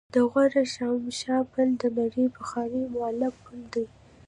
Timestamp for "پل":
1.51-1.69, 3.45-3.59